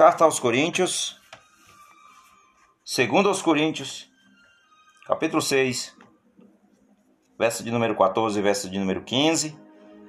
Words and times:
Carta 0.00 0.24
aos 0.24 0.40
Coríntios, 0.40 1.20
segundo 2.82 3.28
aos 3.28 3.42
Coríntios, 3.42 4.10
capítulo 5.06 5.42
6, 5.42 5.94
verso 7.38 7.62
de 7.62 7.70
número 7.70 7.94
14 7.94 8.40
verso 8.40 8.70
de 8.70 8.78
número 8.78 9.02
15, 9.02 9.54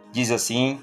diz 0.09 0.31
assim: 0.31 0.81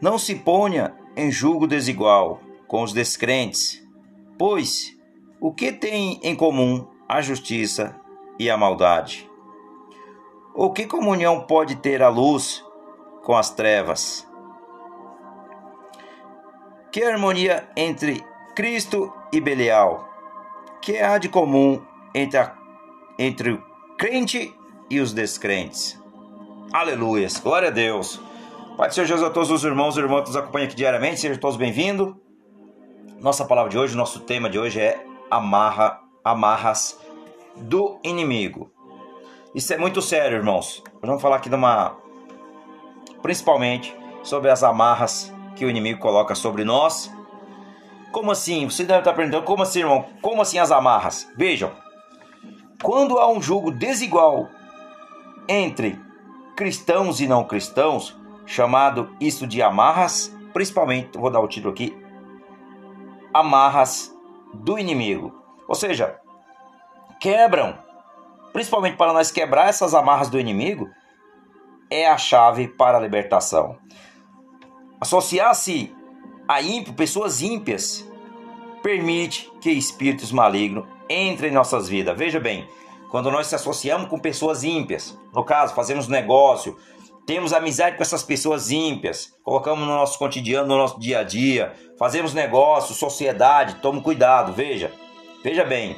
Não 0.00 0.16
se 0.16 0.34
ponha 0.34 0.96
em 1.14 1.30
julgo 1.30 1.66
desigual 1.66 2.40
com 2.66 2.82
os 2.82 2.94
descrentes, 2.94 3.86
pois 4.38 4.96
o 5.38 5.52
que 5.52 5.70
tem 5.70 6.18
em 6.22 6.34
comum 6.34 6.88
a 7.06 7.20
justiça 7.20 7.94
e 8.38 8.48
a 8.48 8.56
maldade? 8.56 9.30
Ou 10.54 10.72
que 10.72 10.86
comunhão 10.86 11.42
pode 11.42 11.76
ter 11.76 12.02
a 12.02 12.08
luz 12.08 12.64
com 13.22 13.36
as 13.36 13.50
trevas? 13.50 14.31
Que 16.92 17.02
harmonia 17.02 17.66
entre 17.74 18.22
Cristo 18.54 19.10
e 19.32 19.40
Belial? 19.40 20.10
Que 20.82 20.98
há 20.98 21.16
de 21.16 21.26
comum 21.26 21.80
entre, 22.14 22.38
a, 22.38 22.54
entre 23.18 23.52
o 23.52 23.62
crente 23.96 24.54
e 24.90 25.00
os 25.00 25.14
descrentes? 25.14 25.98
Aleluias, 26.70 27.38
glória 27.38 27.68
a 27.68 27.70
Deus. 27.70 28.20
Pai 28.76 28.88
do 28.88 28.94
Senhor 28.94 29.06
Jesus 29.06 29.26
a 29.26 29.32
todos 29.32 29.50
os 29.50 29.64
irmãos 29.64 29.96
e 29.96 30.00
irmãs 30.00 30.20
que 30.20 30.28
nos 30.28 30.36
acompanham 30.36 30.66
aqui 30.66 30.76
diariamente, 30.76 31.18
sejam 31.18 31.38
todos 31.38 31.56
bem-vindos. 31.56 32.14
Nossa 33.18 33.46
palavra 33.46 33.70
de 33.70 33.78
hoje, 33.78 33.96
nosso 33.96 34.20
tema 34.20 34.50
de 34.50 34.58
hoje 34.58 34.78
é 34.78 35.02
amarra, 35.30 35.98
amarras 36.22 37.00
do 37.56 37.98
inimigo. 38.04 38.70
Isso 39.54 39.72
é 39.72 39.78
muito 39.78 40.02
sério, 40.02 40.36
irmãos. 40.36 40.84
Vamos 41.00 41.22
falar 41.22 41.36
aqui 41.36 41.48
de 41.48 41.54
uma 41.54 41.96
principalmente 43.22 43.96
sobre 44.22 44.50
as 44.50 44.62
amarras 44.62 45.32
que 45.56 45.64
o 45.64 45.70
inimigo 45.70 46.00
coloca 46.00 46.34
sobre 46.34 46.64
nós. 46.64 47.12
Como 48.10 48.30
assim? 48.30 48.68
Você 48.68 48.84
deve 48.84 49.00
estar 49.00 49.12
perguntando, 49.14 49.44
como 49.44 49.62
assim, 49.62 49.80
irmão? 49.80 50.06
Como 50.20 50.42
assim 50.42 50.58
as 50.58 50.70
amarras? 50.70 51.28
Vejam, 51.36 51.70
quando 52.82 53.18
há 53.18 53.30
um 53.30 53.40
julgo 53.40 53.70
desigual 53.70 54.48
entre 55.48 55.98
cristãos 56.56 57.20
e 57.20 57.26
não 57.26 57.44
cristãos, 57.44 58.16
chamado 58.44 59.14
isso 59.20 59.46
de 59.46 59.62
amarras, 59.62 60.34
principalmente, 60.52 61.16
vou 61.16 61.30
dar 61.30 61.40
o 61.40 61.48
título 61.48 61.72
aqui, 61.72 61.96
amarras 63.32 64.12
do 64.52 64.78
inimigo. 64.78 65.32
Ou 65.66 65.74
seja, 65.74 66.18
quebram, 67.20 67.78
principalmente 68.52 68.96
para 68.96 69.12
nós 69.12 69.30
quebrar 69.30 69.68
essas 69.68 69.94
amarras 69.94 70.28
do 70.28 70.38
inimigo, 70.38 70.90
é 71.90 72.06
a 72.06 72.18
chave 72.18 72.68
para 72.68 72.98
a 72.98 73.00
libertação. 73.00 73.78
Associar-se 75.02 75.92
a 76.46 76.62
ímpio, 76.62 76.92
pessoas 76.92 77.42
ímpias, 77.42 78.08
permite 78.84 79.50
que 79.60 79.68
espíritos 79.72 80.30
malignos 80.30 80.84
entrem 81.10 81.50
em 81.50 81.54
nossas 81.54 81.88
vidas. 81.88 82.16
Veja 82.16 82.38
bem, 82.38 82.68
quando 83.10 83.28
nós 83.28 83.48
se 83.48 83.56
associamos 83.56 84.08
com 84.08 84.16
pessoas 84.16 84.62
ímpias, 84.62 85.18
no 85.34 85.42
caso, 85.42 85.74
fazemos 85.74 86.06
negócio, 86.06 86.76
temos 87.26 87.52
amizade 87.52 87.96
com 87.96 88.02
essas 88.04 88.22
pessoas 88.22 88.70
ímpias, 88.70 89.34
colocamos 89.42 89.80
no 89.80 89.92
nosso 89.92 90.16
cotidiano, 90.20 90.68
no 90.68 90.78
nosso 90.78 91.00
dia 91.00 91.18
a 91.18 91.24
dia, 91.24 91.74
fazemos 91.98 92.32
negócio, 92.32 92.94
sociedade, 92.94 93.80
tome 93.82 94.00
cuidado, 94.02 94.52
veja, 94.52 94.92
veja 95.42 95.64
bem, 95.64 95.96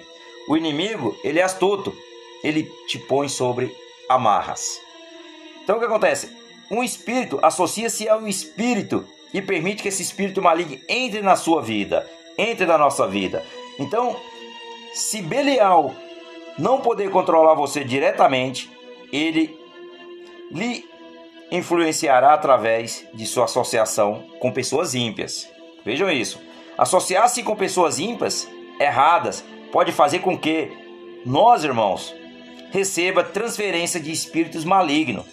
o 0.48 0.56
inimigo, 0.56 1.14
ele 1.22 1.41
é 1.41 1.42
astuto, 1.42 1.94
ele 2.42 2.62
te 2.89 2.98
põe 3.00 3.28
sobre 3.28 3.70
amarras. 4.08 4.80
Então 5.62 5.77
o 5.77 5.78
que 5.78 5.84
acontece? 5.84 6.43
Um 6.70 6.82
espírito 6.82 7.38
associa-se 7.42 8.08
a 8.08 8.16
um 8.16 8.26
espírito 8.26 9.06
e 9.33 9.42
permite 9.42 9.83
que 9.83 9.89
esse 9.89 10.02
espírito 10.02 10.40
maligno 10.40 10.78
entre 10.89 11.20
na 11.20 11.36
sua 11.36 11.61
vida, 11.61 12.08
entre 12.39 12.66
na 12.66 12.78
nossa 12.78 13.06
vida. 13.06 13.44
Então, 13.78 14.16
se 14.94 15.20
Belial 15.20 15.94
não 16.58 16.80
poder 16.80 17.11
controlar 17.11 17.55
você 17.55 17.84
diretamente, 17.84 18.70
ele 19.12 19.58
lhe 20.50 20.89
influenciará 21.50 22.34
através 22.34 23.06
de 23.12 23.27
sua 23.27 23.44
associação 23.44 24.24
com 24.40 24.52
pessoas 24.52 24.94
ímpias. 24.94 25.48
Vejam 25.84 26.10
isso. 26.10 26.40
Associar-se 26.78 27.42
com 27.42 27.55
pessoas 27.55 27.98
ímpias, 27.98 28.48
erradas, 28.80 29.44
pode 29.70 29.92
fazer 29.92 30.20
com 30.20 30.39
que 30.39 30.70
nós, 31.24 31.64
irmãos, 31.64 32.14
receba 32.72 33.22
transferência 33.22 34.00
de 34.00 34.10
espíritos 34.10 34.64
malignos 34.64 35.24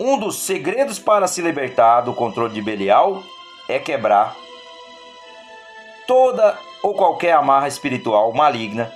um 0.00 0.18
dos 0.18 0.36
segredos 0.36 0.98
para 0.98 1.28
se 1.28 1.42
libertar 1.42 2.00
do 2.00 2.14
controle 2.14 2.54
de 2.54 2.62
Belial 2.62 3.22
é 3.68 3.78
quebrar 3.78 4.34
toda 6.06 6.58
ou 6.82 6.94
qualquer 6.94 7.34
amarra 7.34 7.68
espiritual 7.68 8.32
maligna 8.32 8.90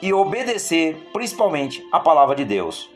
e 0.00 0.12
obedecer 0.12 0.94
principalmente 1.12 1.84
a 1.90 1.98
palavra 1.98 2.36
de 2.36 2.44
Deus, 2.44 2.88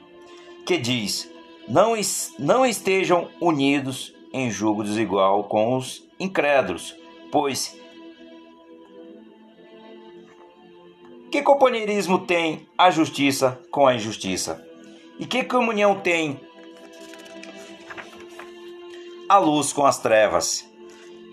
que 0.64 0.78
diz: 0.78 1.28
não, 1.66 1.94
não 2.38 2.64
estejam 2.64 3.28
unidos 3.40 4.14
em 4.32 4.48
julgo 4.48 4.84
desigual 4.84 5.44
com 5.44 5.76
os 5.76 6.08
incrédulos, 6.20 6.94
pois 7.32 7.76
que 11.32 11.42
companheirismo 11.42 12.20
tem 12.20 12.68
a 12.78 12.92
justiça 12.92 13.60
com 13.72 13.88
a 13.88 13.94
injustiça? 13.94 14.64
E 15.18 15.26
que 15.26 15.44
comunhão 15.44 16.00
tem 16.00 16.40
a 19.30 19.38
luz 19.38 19.72
com 19.72 19.86
as 19.86 20.00
trevas. 20.00 20.68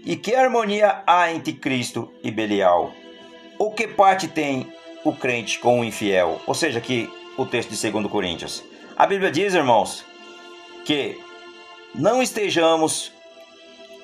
E 0.05 0.15
que 0.15 0.35
harmonia 0.35 1.01
há 1.07 1.31
entre 1.31 1.53
Cristo 1.53 2.13
e 2.23 2.29
Belial? 2.29 2.91
O 3.57 3.71
que 3.71 3.87
parte 3.87 4.27
tem 4.27 4.71
o 5.03 5.11
crente 5.11 5.57
com 5.57 5.79
o 5.79 5.83
infiel? 5.83 6.39
Ou 6.45 6.53
seja, 6.53 6.77
aqui 6.77 7.09
o 7.35 7.43
texto 7.43 7.71
de 7.71 7.91
2 7.91 8.05
Coríntios. 8.05 8.63
A 8.95 9.07
Bíblia 9.07 9.31
diz, 9.31 9.55
irmãos, 9.55 10.05
que 10.85 11.19
não 11.95 12.21
estejamos 12.21 13.11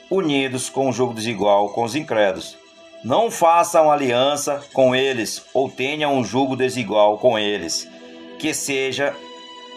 unidos 0.10 0.72
com 0.72 0.90
o 0.90 0.92
jogo 0.92 1.14
desigual 1.14 1.70
com 1.70 1.84
os 1.84 1.96
incrédulos. 1.96 2.58
Não 3.04 3.30
façam 3.30 3.92
aliança 3.92 4.64
com 4.74 4.96
eles 4.96 5.46
ou 5.54 5.70
tenham 5.70 6.18
um 6.18 6.26
jugo 6.26 6.56
desigual 6.56 7.20
com 7.20 7.38
eles, 7.38 7.88
que 8.40 8.56
seja 8.56 9.16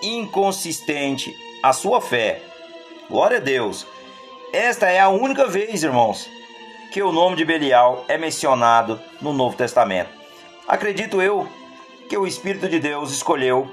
inconsistente 0.03 1.31
a 1.63 1.75
sua 1.75 2.01
fé. 2.01 2.41
Glória 3.11 3.37
a 3.37 3.41
Deus. 3.41 3.87
Esta 4.53 4.89
é 4.89 5.01
a 5.01 5.09
única 5.09 5.47
vez, 5.47 5.83
irmãos, 5.83 6.31
que 6.93 7.03
o 7.03 7.13
nome 7.13 7.37
de 7.37 7.45
Belial 7.45 8.05
é 8.09 8.17
mencionado 8.17 9.01
no 9.21 9.33
Novo 9.33 9.57
Testamento. 9.57 10.11
Acredito 10.67 11.21
eu 11.21 11.49
que 12.09 12.17
o 12.17 12.27
Espírito 12.27 12.69
de 12.69 12.79
Deus 12.79 13.11
escolheu 13.11 13.69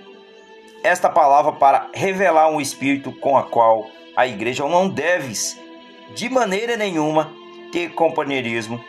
esta 0.83 1.09
palavra 1.09 1.53
para 1.53 1.89
revelar 1.93 2.49
um 2.49 2.59
espírito 2.59 3.11
com 3.11 3.37
a 3.37 3.43
qual 3.43 3.87
a 4.15 4.27
igreja 4.27 4.67
não 4.67 4.89
deve, 4.89 5.33
de 6.13 6.29
maneira 6.29 6.75
nenhuma, 6.75 7.31
ter 7.71 7.93
companheirismo 7.93 8.83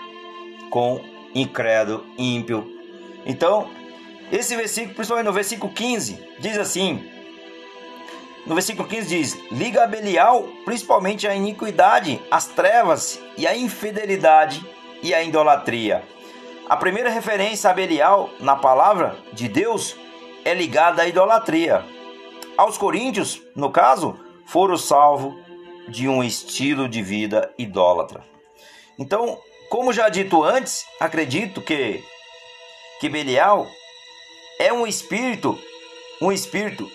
com 0.70 1.00
incrédulo, 1.34 2.04
ímpio. 2.18 2.66
Então, 3.24 3.70
esse 4.32 4.56
versículo, 4.56 4.94
principalmente 4.94 5.26
no 5.26 5.32
versículo 5.32 5.72
15, 5.72 6.18
diz 6.40 6.58
assim: 6.58 7.08
no 8.46 8.54
versículo 8.54 8.88
15 8.88 9.08
diz: 9.08 9.38
Liga 9.50 9.84
a 9.84 9.86
Belial 9.86 10.44
principalmente 10.64 11.26
a 11.26 11.34
iniquidade, 11.34 12.20
as 12.30 12.46
trevas 12.46 13.20
e 13.36 13.46
a 13.46 13.56
infidelidade 13.56 14.64
e 15.02 15.14
a 15.14 15.22
idolatria. 15.22 16.02
A 16.68 16.76
primeira 16.76 17.10
referência 17.10 17.70
a 17.70 17.74
Belial 17.74 18.30
na 18.40 18.56
palavra 18.56 19.16
de 19.32 19.48
Deus 19.48 19.96
é 20.44 20.54
ligada 20.54 21.02
à 21.02 21.08
idolatria. 21.08 21.84
Aos 22.56 22.78
coríntios, 22.78 23.42
no 23.54 23.70
caso, 23.70 24.18
foram 24.46 24.76
salvos 24.76 25.34
de 25.88 26.08
um 26.08 26.22
estilo 26.22 26.88
de 26.88 27.02
vida 27.02 27.52
idólatra. 27.58 28.24
Então, 28.98 29.38
como 29.68 29.92
já 29.92 30.08
dito 30.08 30.42
antes, 30.42 30.86
acredito 31.00 31.60
que 31.60 32.02
que 33.00 33.08
Belial 33.08 33.66
é 34.58 34.72
um 34.72 34.86
espírito, 34.86 35.58
um 36.20 36.30
espírito 36.30 36.90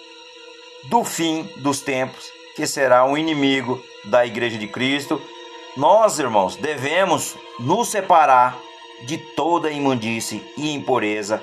do 0.86 1.04
fim 1.04 1.50
dos 1.58 1.82
tempos, 1.82 2.32
que 2.56 2.66
será 2.66 3.06
um 3.06 3.18
inimigo 3.18 3.84
da 4.06 4.26
Igreja 4.26 4.58
de 4.58 4.68
Cristo. 4.68 5.22
Nós, 5.76 6.20
irmãos, 6.20 6.56
devemos 6.56 7.36
nos 7.60 7.90
separar 7.90 8.58
de 9.04 9.18
toda 9.18 9.72
imundície 9.72 10.44
e 10.58 10.74
impureza 10.74 11.42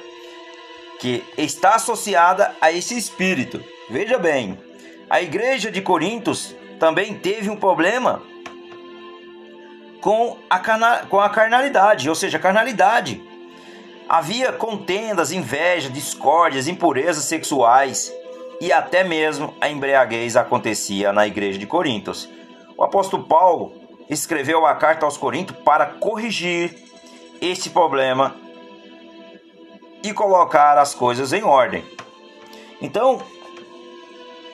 que 0.99 1.25
está 1.37 1.75
associada 1.75 2.55
a 2.61 2.73
esse 2.73 2.97
espírito. 2.97 3.63
Veja 3.89 4.19
bem, 4.19 4.59
a 5.09 5.23
igreja 5.23 5.71
de 5.71 5.81
Corintos 5.81 6.55
também 6.81 7.15
teve 7.15 7.49
um 7.49 7.57
problema 7.57 8.23
com 10.01 10.39
a, 10.51 10.59
com 11.07 11.21
a 11.21 11.29
carnalidade, 11.29 12.09
ou 12.09 12.15
seja, 12.15 12.39
a 12.39 12.41
carnalidade. 12.41 13.23
Havia 14.09 14.53
contendas, 14.53 15.33
inveja, 15.33 15.91
discórdias, 15.91 16.69
impurezas 16.69 17.25
sexuais 17.25 18.13
e 18.61 18.73
até 18.73 19.05
mesmo 19.05 19.55
a 19.61 19.69
embriaguez 19.69 20.37
acontecia 20.37 21.13
na 21.13 21.27
igreja 21.27 21.59
de 21.59 21.67
Corintos. 21.67 22.29
O 22.77 22.83
apóstolo 22.83 23.25
Paulo 23.25 23.73
escreveu 24.09 24.65
a 24.67 24.75
carta 24.75 25.05
aos 25.05 25.17
Coríntios 25.17 25.59
para 25.61 25.87
corrigir 25.87 26.75
este 27.41 27.71
problema 27.71 28.35
e 30.03 30.13
colocar 30.13 30.79
as 30.79 30.95
coisas 30.95 31.33
em 31.33 31.43
ordem. 31.43 31.85
Então, 32.81 33.23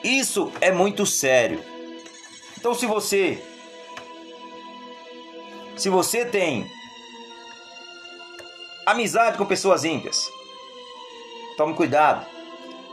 isso 0.03 0.51
é 0.59 0.71
muito 0.71 1.05
sério. 1.05 1.63
Então, 2.57 2.73
se 2.73 2.85
você 2.85 3.43
se 5.75 5.89
você 5.89 6.23
tem 6.23 6.69
amizade 8.85 9.37
com 9.37 9.45
pessoas 9.45 9.83
ímpias, 9.83 10.29
tome 11.57 11.73
cuidado. 11.73 12.25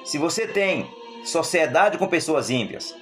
Se 0.05 0.17
você 0.19 0.47
tem 0.47 0.91
sociedade 1.25 1.99
com 1.99 2.07
pessoas 2.07 2.51
ímpias, 2.51 2.95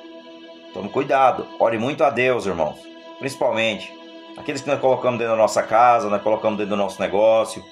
tome 0.73 0.89
cuidado. 0.89 1.47
Ore 1.59 1.79
muito 1.79 2.05
a 2.05 2.11
Deus, 2.11 2.47
irmãos. 2.47 2.79
Principalmente 3.19 3.93
aqueles 4.37 4.63
que 4.63 4.69
nós 4.69 4.81
colocamos 4.81 5.19
dentro 5.19 5.33
da 5.35 5.39
nossa 5.39 5.63
casa, 5.63 6.09
nós 6.09 6.23
colocamos 6.23 6.59
dentro 6.59 6.71
do 6.71 6.77
nosso 6.77 7.01
negócio, 7.01 7.65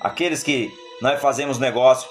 aqueles 0.00 0.42
que 0.42 0.72
nós 1.00 1.20
fazemos 1.20 1.58
negócio, 1.58 2.08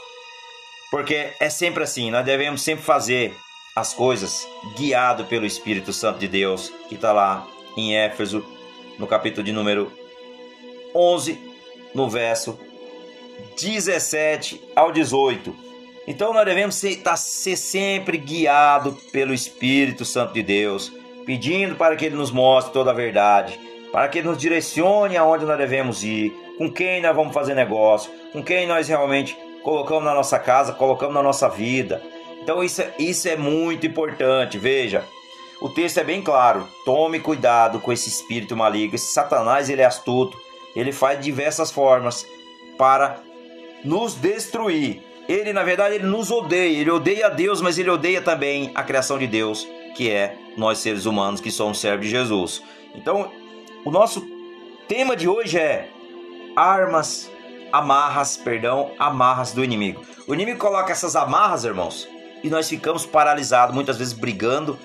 porque 0.89 1.31
é 1.39 1.49
sempre 1.49 1.83
assim, 1.83 2.11
nós 2.11 2.25
devemos 2.25 2.61
sempre 2.61 2.83
fazer 2.83 3.33
as 3.73 3.93
coisas 3.93 4.45
guiado 4.75 5.23
pelo 5.25 5.45
Espírito 5.45 5.93
Santo 5.93 6.19
de 6.19 6.27
Deus, 6.27 6.71
que 6.89 6.95
está 6.95 7.13
lá 7.13 7.47
em 7.77 7.95
Éfeso, 7.95 8.45
no 8.99 9.07
capítulo 9.07 9.45
de 9.45 9.53
número 9.53 9.91
11, 10.93 11.39
no 11.95 12.09
verso 12.09 12.59
17 13.59 14.61
ao 14.75 14.91
18. 14.91 15.70
Então 16.07 16.33
nós 16.33 16.45
devemos 16.45 16.75
ser, 16.75 16.97
tá, 16.97 17.15
ser 17.15 17.55
sempre 17.55 18.17
guiado 18.17 18.93
pelo 19.11 19.33
Espírito 19.33 20.03
Santo 20.03 20.33
de 20.33 20.41
Deus, 20.41 20.91
pedindo 21.25 21.75
para 21.75 21.95
que 21.95 22.05
Ele 22.05 22.15
nos 22.15 22.31
mostre 22.31 22.73
toda 22.73 22.91
a 22.91 22.93
verdade, 22.93 23.59
para 23.91 24.07
que 24.07 24.19
Ele 24.19 24.27
nos 24.27 24.37
direcione 24.37 25.15
aonde 25.15 25.45
nós 25.45 25.57
devemos 25.57 26.03
ir, 26.03 26.33
com 26.57 26.71
quem 26.71 27.01
nós 27.01 27.15
vamos 27.15 27.33
fazer 27.33 27.53
negócio, 27.53 28.11
com 28.33 28.43
quem 28.43 28.67
nós 28.67 28.87
realmente 28.87 29.37
colocamos 29.63 30.03
na 30.03 30.13
nossa 30.13 30.39
casa, 30.39 30.73
colocamos 30.73 31.13
na 31.13 31.23
nossa 31.23 31.47
vida. 31.47 32.01
Então 32.41 32.63
isso, 32.63 32.81
é, 32.81 32.93
isso 32.97 33.27
é 33.27 33.35
muito 33.35 33.85
importante, 33.85 34.57
veja. 34.57 35.05
O 35.61 35.69
texto 35.69 35.99
é 35.99 36.03
bem 36.03 36.23
claro. 36.23 36.67
Tome 36.83 37.19
cuidado 37.19 37.79
com 37.79 37.93
esse 37.93 38.09
espírito 38.09 38.57
maligno. 38.57 38.95
Esse 38.95 39.13
Satanás 39.13 39.69
ele 39.69 39.83
é 39.83 39.85
astuto. 39.85 40.35
Ele 40.75 40.91
faz 40.91 41.23
diversas 41.23 41.71
formas 41.71 42.25
para 42.79 43.19
nos 43.83 44.15
destruir. 44.15 45.10
Ele, 45.31 45.53
na 45.53 45.63
verdade, 45.63 45.95
ele 45.95 46.05
nos 46.05 46.29
odeia. 46.29 46.77
Ele 46.77 46.91
odeia 46.91 47.27
a 47.27 47.29
Deus, 47.29 47.61
mas 47.61 47.77
ele 47.77 47.89
odeia 47.89 48.21
também 48.21 48.69
a 48.75 48.83
criação 48.83 49.17
de 49.17 49.25
Deus, 49.25 49.65
que 49.95 50.11
é 50.11 50.35
nós 50.57 50.79
seres 50.79 51.05
humanos 51.05 51.39
que 51.39 51.49
somos 51.49 51.79
servos 51.79 52.05
de 52.05 52.11
Jesus. 52.11 52.61
Então, 52.93 53.31
o 53.85 53.89
nosso 53.91 54.27
tema 54.89 55.15
de 55.15 55.29
hoje 55.29 55.57
é 55.57 55.89
armas, 56.53 57.31
amarras, 57.71 58.35
perdão, 58.35 58.91
amarras 58.99 59.53
do 59.53 59.63
inimigo. 59.63 60.01
O 60.27 60.33
inimigo 60.33 60.59
coloca 60.59 60.91
essas 60.91 61.15
amarras, 61.15 61.63
irmãos, 61.63 62.09
e 62.43 62.49
nós 62.49 62.67
ficamos 62.67 63.05
paralisados, 63.05 63.73
muitas 63.73 63.97
vezes 63.97 64.11
brigando 64.11 64.77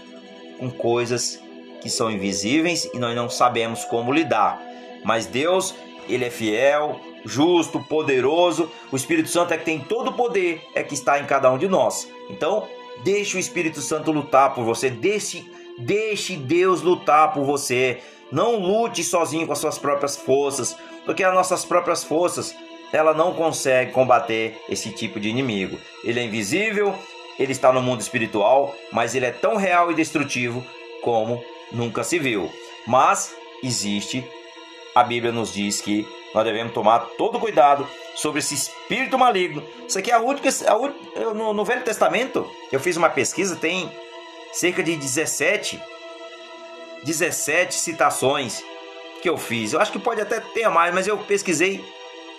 com 0.60 0.70
coisas 0.70 1.42
que 1.80 1.90
são 1.90 2.08
invisíveis 2.08 2.88
e 2.94 3.00
nós 3.00 3.16
não 3.16 3.28
sabemos 3.28 3.84
como 3.84 4.12
lidar. 4.12 4.62
Mas 5.04 5.26
Deus, 5.26 5.74
ele 6.08 6.24
é 6.24 6.30
fiel, 6.30 7.00
justo, 7.26 7.80
poderoso. 7.80 8.70
O 8.90 8.96
Espírito 8.96 9.28
Santo 9.28 9.52
é 9.52 9.58
que 9.58 9.64
tem 9.64 9.80
todo 9.80 10.10
o 10.10 10.14
poder, 10.14 10.62
é 10.74 10.82
que 10.82 10.94
está 10.94 11.18
em 11.18 11.26
cada 11.26 11.50
um 11.52 11.58
de 11.58 11.68
nós. 11.68 12.08
Então, 12.30 12.66
deixe 13.02 13.36
o 13.36 13.40
Espírito 13.40 13.80
Santo 13.80 14.12
lutar 14.12 14.54
por 14.54 14.64
você, 14.64 14.88
deixe, 14.88 15.50
deixe 15.78 16.36
Deus 16.36 16.82
lutar 16.82 17.32
por 17.32 17.44
você. 17.44 17.98
Não 18.30 18.56
lute 18.56 19.04
sozinho 19.04 19.46
com 19.46 19.52
as 19.52 19.58
suas 19.58 19.78
próprias 19.78 20.16
forças, 20.16 20.76
porque 21.04 21.22
as 21.22 21.34
nossas 21.34 21.64
próprias 21.64 22.02
forças, 22.02 22.54
ela 22.92 23.14
não 23.14 23.34
consegue 23.34 23.92
combater 23.92 24.60
esse 24.68 24.90
tipo 24.90 25.20
de 25.20 25.28
inimigo. 25.28 25.78
Ele 26.02 26.18
é 26.18 26.24
invisível, 26.24 26.94
ele 27.38 27.52
está 27.52 27.72
no 27.72 27.82
mundo 27.82 28.00
espiritual, 28.00 28.74
mas 28.92 29.14
ele 29.14 29.26
é 29.26 29.30
tão 29.30 29.56
real 29.56 29.90
e 29.90 29.94
destrutivo 29.94 30.64
como 31.02 31.42
nunca 31.70 32.02
se 32.02 32.18
viu. 32.18 32.50
Mas 32.86 33.34
existe, 33.62 34.24
a 34.94 35.04
Bíblia 35.04 35.32
nos 35.32 35.52
diz 35.52 35.80
que 35.80 36.06
nós 36.36 36.44
devemos 36.44 36.74
tomar 36.74 36.98
todo 37.16 37.40
cuidado 37.40 37.88
sobre 38.14 38.40
esse 38.40 38.54
espírito 38.54 39.18
maligno. 39.18 39.64
Isso 39.88 39.98
aqui 39.98 40.10
é 40.10 40.14
a 40.14 40.18
única. 40.18 40.50
A, 40.50 41.32
no, 41.32 41.54
no 41.54 41.64
Velho 41.64 41.82
Testamento, 41.82 42.46
eu 42.70 42.78
fiz 42.78 42.94
uma 42.94 43.08
pesquisa, 43.08 43.56
tem 43.56 43.90
cerca 44.52 44.82
de 44.82 44.94
17, 44.96 45.80
17 47.02 47.74
citações 47.74 48.62
que 49.22 49.30
eu 49.30 49.38
fiz. 49.38 49.72
Eu 49.72 49.80
acho 49.80 49.90
que 49.90 49.98
pode 49.98 50.20
até 50.20 50.38
ter 50.38 50.68
mais, 50.68 50.94
mas 50.94 51.06
eu 51.06 51.16
pesquisei. 51.16 51.82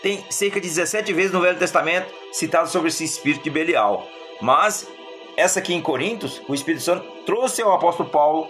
Tem 0.04 0.24
cerca 0.30 0.62
de 0.62 0.68
17 0.68 1.12
vezes 1.12 1.32
no 1.32 1.42
Velho 1.42 1.58
Testamento 1.58 2.14
citado 2.32 2.70
sobre 2.70 2.90
esse 2.90 3.04
espírito 3.04 3.46
de 3.46 3.50
Belial. 3.50 4.08
Mas 4.40 4.88
essa 5.36 5.58
aqui 5.58 5.74
em 5.74 5.82
Coríntios, 5.82 6.40
o 6.48 6.54
Espírito 6.54 6.84
Santo 6.84 7.04
trouxe 7.26 7.64
ao 7.64 7.74
apóstolo 7.74 8.10
Paulo, 8.10 8.48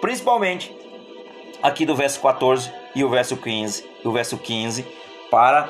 principalmente 0.00 0.75
aqui 1.62 1.84
do 1.84 1.94
verso 1.94 2.20
14 2.20 2.70
e 2.94 3.04
o 3.04 3.08
verso 3.08 3.36
15, 3.36 3.84
o 4.04 4.12
verso 4.12 4.38
15, 4.38 4.86
para 5.30 5.68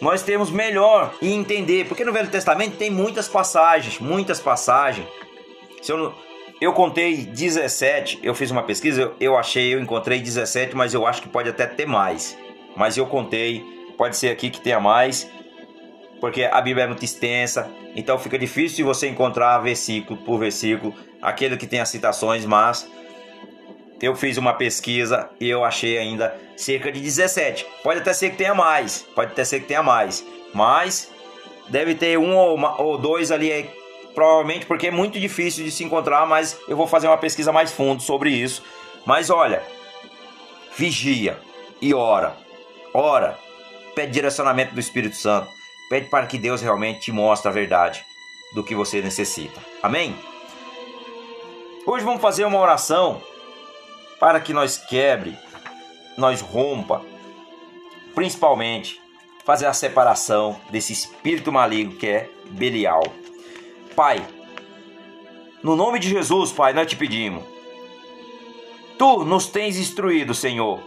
nós 0.00 0.22
termos 0.22 0.50
melhor 0.50 1.14
e 1.22 1.32
entender, 1.32 1.86
porque 1.86 2.04
no 2.04 2.12
Velho 2.12 2.28
Testamento 2.28 2.76
tem 2.76 2.90
muitas 2.90 3.28
passagens, 3.28 3.98
muitas 3.98 4.40
passagens. 4.40 5.06
Se 5.80 5.92
eu, 5.92 6.12
eu 6.60 6.72
contei 6.72 7.16
17, 7.24 8.20
eu 8.22 8.34
fiz 8.34 8.50
uma 8.50 8.62
pesquisa, 8.62 9.00
eu, 9.00 9.14
eu 9.20 9.36
achei, 9.36 9.74
eu 9.74 9.80
encontrei 9.80 10.20
17, 10.20 10.76
mas 10.76 10.94
eu 10.94 11.06
acho 11.06 11.22
que 11.22 11.28
pode 11.28 11.48
até 11.48 11.66
ter 11.66 11.86
mais. 11.86 12.36
Mas 12.76 12.96
eu 12.96 13.06
contei, 13.06 13.64
pode 13.96 14.16
ser 14.16 14.30
aqui 14.30 14.50
que 14.50 14.60
tenha 14.60 14.80
mais, 14.80 15.30
porque 16.20 16.44
a 16.44 16.60
Bíblia 16.60 16.84
é 16.84 16.86
muito 16.86 17.04
extensa, 17.04 17.70
então 17.94 18.18
fica 18.18 18.38
difícil 18.38 18.78
de 18.78 18.82
você 18.82 19.08
encontrar 19.08 19.58
versículo 19.58 20.18
por 20.20 20.38
versículo, 20.38 20.94
aquele 21.22 21.56
que 21.56 21.66
tem 21.66 21.80
as 21.80 21.88
citações, 21.88 22.44
mas 22.44 22.90
eu 24.04 24.14
fiz 24.14 24.36
uma 24.36 24.54
pesquisa 24.54 25.28
e 25.40 25.48
eu 25.48 25.64
achei 25.64 25.98
ainda 25.98 26.36
cerca 26.56 26.90
de 26.90 27.00
17. 27.00 27.66
Pode 27.82 28.00
até 28.00 28.12
ser 28.12 28.30
que 28.30 28.36
tenha 28.36 28.54
mais, 28.54 29.06
pode 29.14 29.32
até 29.32 29.44
ser 29.44 29.60
que 29.60 29.66
tenha 29.66 29.82
mais, 29.82 30.24
mas 30.52 31.10
deve 31.68 31.94
ter 31.94 32.18
um 32.18 32.36
ou, 32.36 32.54
uma, 32.54 32.80
ou 32.80 32.98
dois 32.98 33.30
ali, 33.30 33.68
provavelmente 34.14 34.66
porque 34.66 34.88
é 34.88 34.90
muito 34.90 35.18
difícil 35.18 35.64
de 35.64 35.70
se 35.70 35.84
encontrar, 35.84 36.26
mas 36.26 36.58
eu 36.68 36.76
vou 36.76 36.86
fazer 36.86 37.06
uma 37.06 37.18
pesquisa 37.18 37.52
mais 37.52 37.72
fundo 37.72 38.02
sobre 38.02 38.30
isso. 38.30 38.62
Mas 39.06 39.30
olha, 39.30 39.62
vigia 40.76 41.38
e 41.80 41.92
ora, 41.94 42.36
ora, 42.92 43.38
pede 43.94 44.12
direcionamento 44.12 44.74
do 44.74 44.80
Espírito 44.80 45.16
Santo 45.16 45.48
Pede 45.88 46.08
para 46.08 46.26
que 46.26 46.38
Deus 46.38 46.62
realmente 46.62 47.00
te 47.00 47.12
mostre 47.12 47.48
a 47.48 47.52
verdade 47.52 48.04
do 48.54 48.64
que 48.64 48.74
você 48.74 49.02
necessita. 49.02 49.60
Amém? 49.82 50.16
Hoje 51.86 52.04
vamos 52.04 52.22
fazer 52.22 52.44
uma 52.44 52.58
oração 52.58 53.22
para 54.24 54.40
que 54.40 54.54
nós 54.54 54.78
quebre, 54.78 55.36
nós 56.16 56.40
rompa, 56.40 57.02
principalmente 58.14 58.98
fazer 59.44 59.66
a 59.66 59.74
separação 59.74 60.58
desse 60.70 60.94
espírito 60.94 61.52
maligno 61.52 61.96
que 61.96 62.06
é 62.06 62.30
Belial. 62.46 63.02
Pai, 63.94 64.26
no 65.62 65.76
nome 65.76 65.98
de 65.98 66.08
Jesus, 66.08 66.50
Pai, 66.50 66.72
nós 66.72 66.86
te 66.86 66.96
pedimos. 66.96 67.44
Tu 68.96 69.24
nos 69.26 69.46
tens 69.46 69.76
instruído, 69.76 70.34
Senhor, 70.34 70.80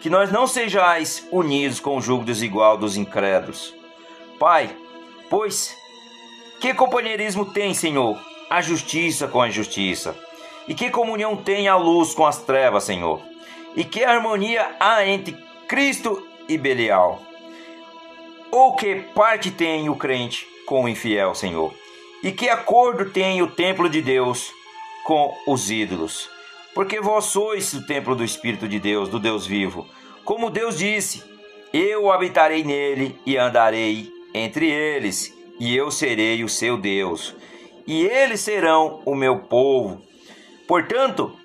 que 0.00 0.10
nós 0.10 0.32
não 0.32 0.48
sejais 0.48 1.24
unidos 1.30 1.78
com 1.78 1.98
o 1.98 2.02
jugo 2.02 2.24
desigual 2.24 2.76
dos 2.76 2.96
incrédulos 2.96 3.72
Pai, 4.40 4.76
pois 5.30 5.76
que 6.60 6.74
companheirismo 6.74 7.44
tem, 7.52 7.72
Senhor, 7.74 8.18
a 8.50 8.60
justiça 8.60 9.28
com 9.28 9.40
a 9.40 9.46
injustiça? 9.46 10.16
E 10.66 10.74
que 10.74 10.90
comunhão 10.90 11.36
tem 11.36 11.68
a 11.68 11.76
luz 11.76 12.14
com 12.14 12.26
as 12.26 12.38
trevas, 12.42 12.84
Senhor? 12.84 13.20
E 13.76 13.84
que 13.84 14.04
harmonia 14.04 14.76
há 14.80 15.06
entre 15.06 15.36
Cristo 15.68 16.26
e 16.48 16.56
Belial? 16.56 17.20
Ou 18.50 18.74
que 18.76 18.96
parte 19.14 19.50
tem 19.50 19.88
o 19.88 19.96
crente 19.96 20.46
com 20.66 20.84
o 20.84 20.88
infiel, 20.88 21.34
Senhor? 21.34 21.74
E 22.22 22.32
que 22.32 22.48
acordo 22.48 23.10
tem 23.10 23.42
o 23.42 23.50
templo 23.50 23.88
de 23.88 24.00
Deus 24.00 24.50
com 25.04 25.36
os 25.46 25.70
ídolos? 25.70 26.30
Porque 26.74 27.00
vós 27.00 27.26
sois 27.26 27.72
o 27.74 27.86
templo 27.86 28.14
do 28.16 28.24
Espírito 28.24 28.66
de 28.66 28.80
Deus, 28.80 29.08
do 29.08 29.20
Deus 29.20 29.46
vivo. 29.46 29.86
Como 30.24 30.50
Deus 30.50 30.78
disse: 30.78 31.22
Eu 31.72 32.10
habitarei 32.10 32.64
nele 32.64 33.18
e 33.26 33.36
andarei 33.36 34.10
entre 34.32 34.70
eles, 34.70 35.36
e 35.60 35.76
eu 35.76 35.90
serei 35.90 36.42
o 36.42 36.48
seu 36.48 36.76
Deus, 36.76 37.34
e 37.86 38.04
eles 38.04 38.40
serão 38.40 39.02
o 39.04 39.14
meu 39.14 39.40
povo. 39.40 40.02
Portanto, 40.66 41.36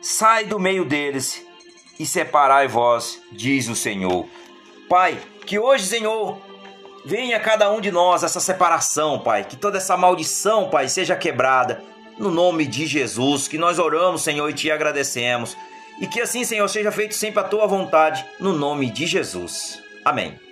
sai 0.00 0.44
do 0.44 0.58
meio 0.58 0.84
deles 0.84 1.44
e 1.98 2.06
separai 2.06 2.66
vós, 2.66 3.20
diz 3.30 3.68
o 3.68 3.76
Senhor. 3.76 4.26
Pai, 4.88 5.18
que 5.46 5.58
hoje, 5.58 5.86
Senhor, 5.86 6.40
venha 7.04 7.36
a 7.36 7.40
cada 7.40 7.70
um 7.70 7.80
de 7.80 7.90
nós 7.90 8.22
essa 8.22 8.40
separação, 8.40 9.18
Pai, 9.18 9.44
que 9.44 9.56
toda 9.56 9.78
essa 9.78 9.96
maldição, 9.96 10.68
Pai, 10.70 10.88
seja 10.88 11.16
quebrada 11.16 11.82
no 12.18 12.30
nome 12.30 12.66
de 12.66 12.86
Jesus, 12.86 13.48
que 13.48 13.58
nós 13.58 13.78
oramos, 13.78 14.22
Senhor, 14.22 14.48
e 14.48 14.52
te 14.52 14.70
agradecemos. 14.70 15.56
E 16.00 16.06
que 16.06 16.20
assim, 16.20 16.44
Senhor, 16.44 16.68
seja 16.68 16.90
feito 16.90 17.14
sempre 17.14 17.40
a 17.40 17.44
tua 17.44 17.66
vontade, 17.66 18.24
no 18.40 18.52
nome 18.52 18.90
de 18.90 19.06
Jesus. 19.06 19.82
Amém. 20.04 20.51